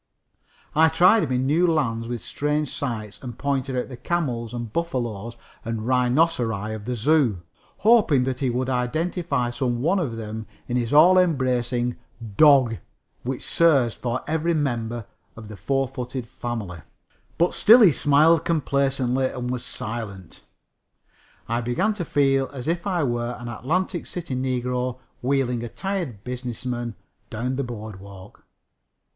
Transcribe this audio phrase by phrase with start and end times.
[0.75, 4.73] I tried him in new lands with strange sights and pointed out the camels, and
[4.73, 7.43] buffaloes and rhinoceri of the zoo,
[7.77, 11.97] hoping that he would identify some one of them in his all embracing
[12.35, 12.77] "dog,"
[13.21, 16.79] which serves for every member of the four footed family.
[17.37, 20.45] But still he smiled complacently and was silent.
[21.47, 26.23] I began to feel as if I were an Atlantic City negro wheeling a tired
[26.23, 26.95] business man
[27.29, 28.43] down the Boardwalk.